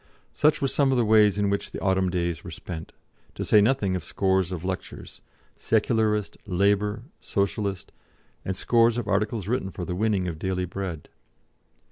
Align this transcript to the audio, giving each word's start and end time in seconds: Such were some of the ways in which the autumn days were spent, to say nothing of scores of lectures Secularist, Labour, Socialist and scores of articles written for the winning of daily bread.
Such 0.33 0.63
were 0.63 0.67
some 0.67 0.91
of 0.91 0.97
the 0.97 1.05
ways 1.05 1.37
in 1.37 1.51
which 1.51 1.69
the 1.69 1.79
autumn 1.79 2.09
days 2.09 2.43
were 2.43 2.49
spent, 2.49 2.91
to 3.35 3.45
say 3.45 3.61
nothing 3.61 3.95
of 3.95 4.03
scores 4.03 4.51
of 4.51 4.63
lectures 4.63 5.21
Secularist, 5.55 6.37
Labour, 6.47 7.03
Socialist 7.19 7.91
and 8.43 8.57
scores 8.57 8.97
of 8.97 9.07
articles 9.07 9.47
written 9.47 9.69
for 9.69 9.85
the 9.85 9.93
winning 9.93 10.27
of 10.27 10.39
daily 10.39 10.65
bread. 10.65 11.07